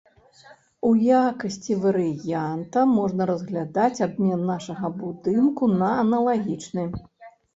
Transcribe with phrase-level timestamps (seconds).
[0.87, 6.83] У якасці варыянта можна разглядаць абмен нашага будынку на аналагічны.